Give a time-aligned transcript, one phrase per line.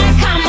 [0.00, 0.43] come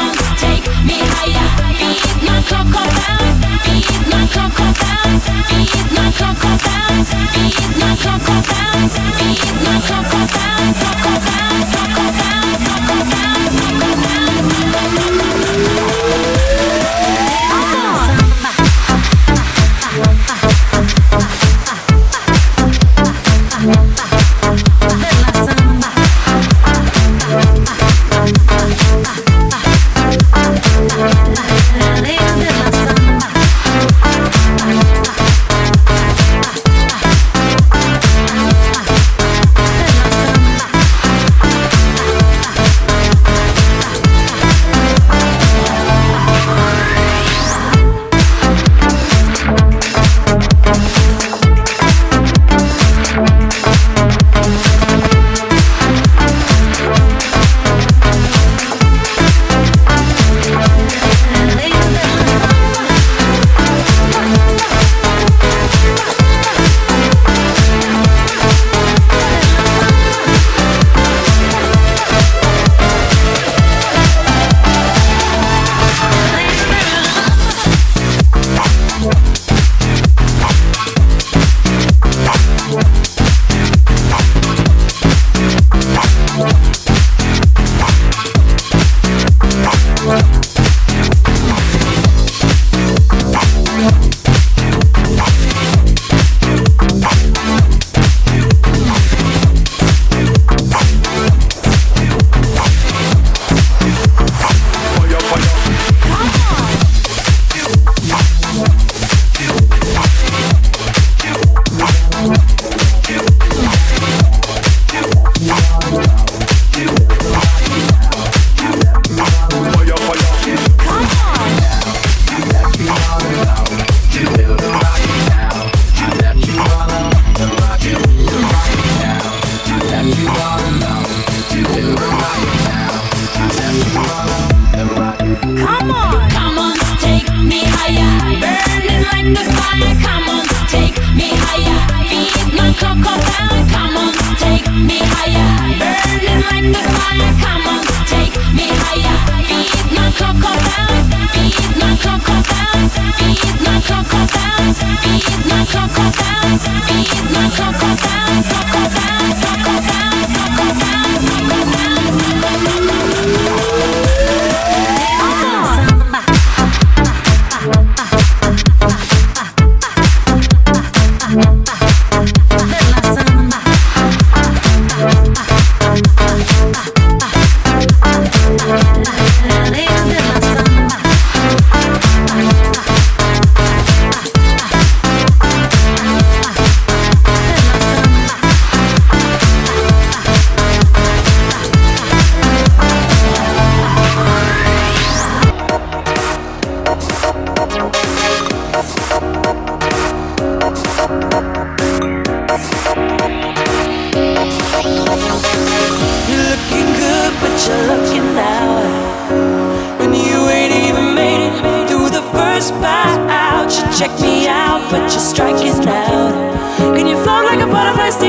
[147.41, 147.64] you're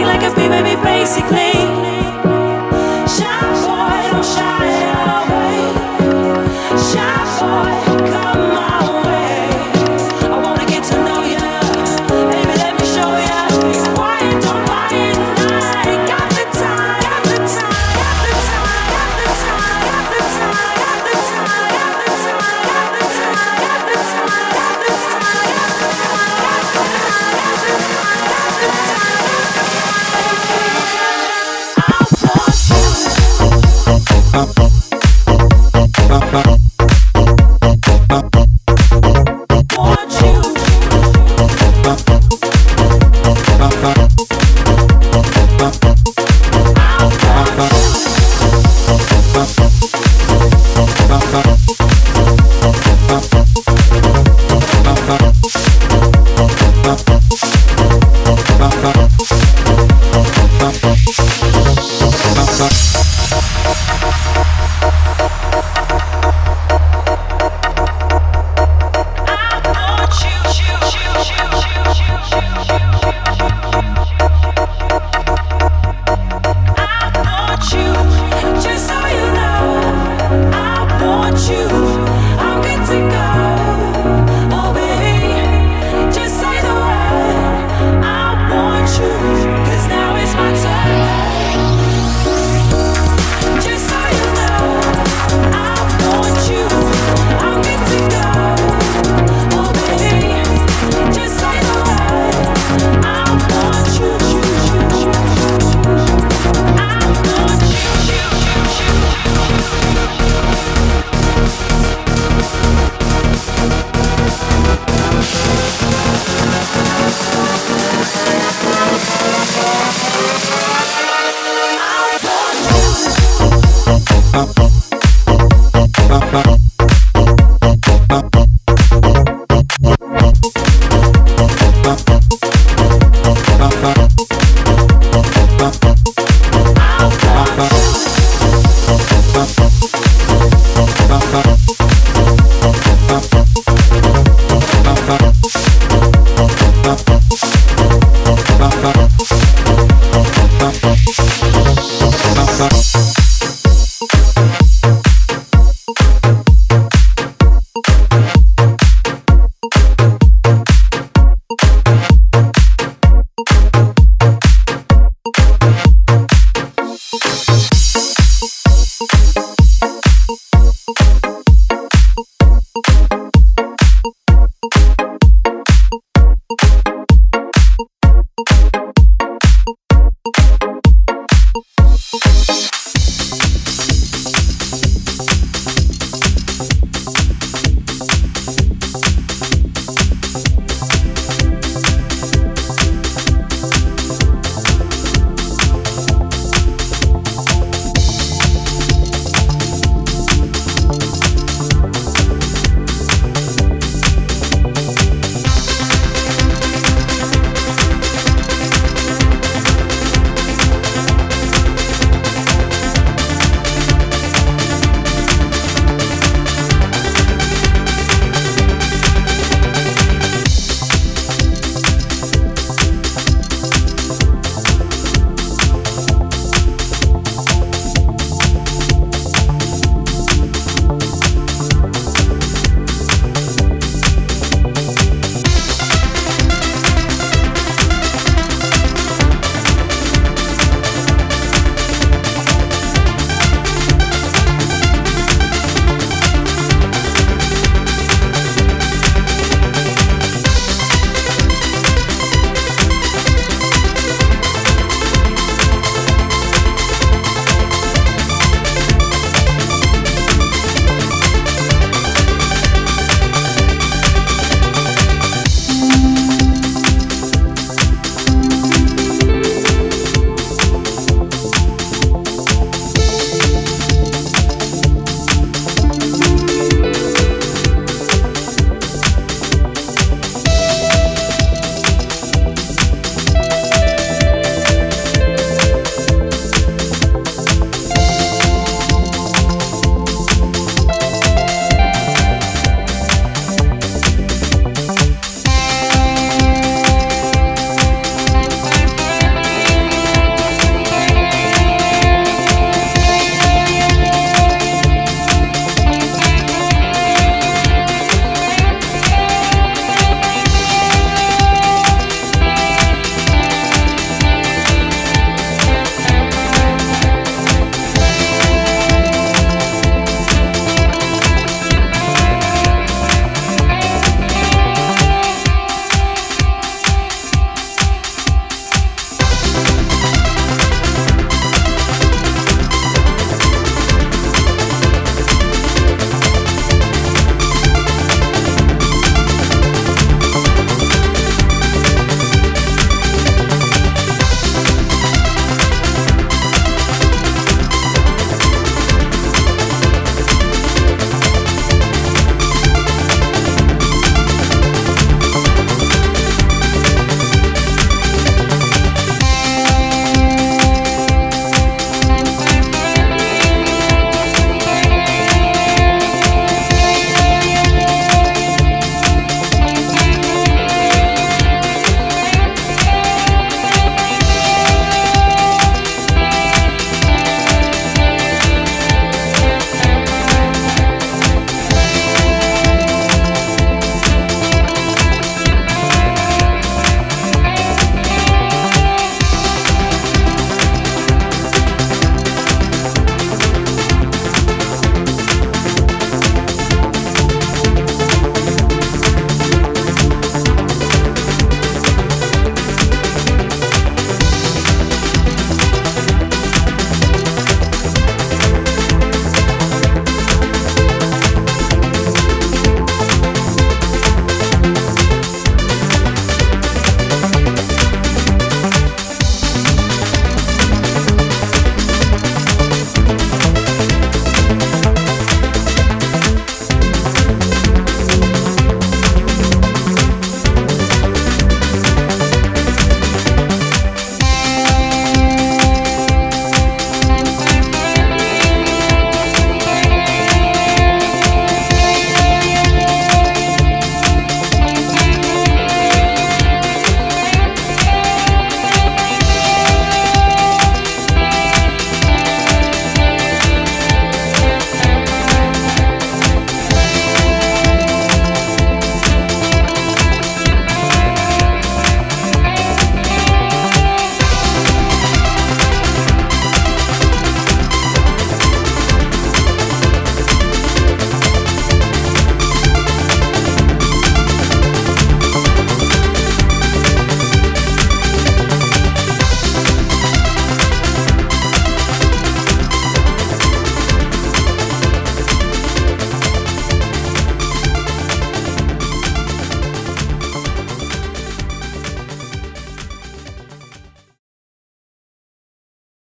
[0.05, 0.75] like a baby?
[0.83, 1.46] Basically.